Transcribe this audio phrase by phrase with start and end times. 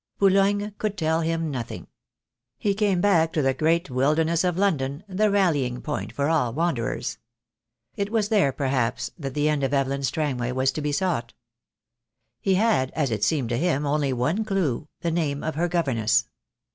[0.17, 1.85] Boulogne could tell him nothing.
[2.57, 7.19] He came back to the great wilderness of London, the rallying point for all wanderers.
[7.95, 11.35] It was there perhaps that the end of Evelyn Strangway was to be sought.
[12.39, 16.27] He had, as it seemed to him, only one clue, the name of her governess.